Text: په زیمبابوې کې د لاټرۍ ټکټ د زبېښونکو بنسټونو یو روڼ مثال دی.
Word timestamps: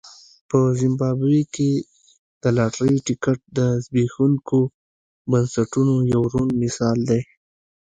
په 0.49 0.57
زیمبابوې 0.79 1.43
کې 1.55 1.71
د 2.41 2.43
لاټرۍ 2.57 2.97
ټکټ 3.07 3.39
د 3.57 3.59
زبېښونکو 3.85 4.59
بنسټونو 5.31 5.95
یو 6.13 6.21
روڼ 6.33 6.47
مثال 6.61 6.97
دی. 7.09 7.21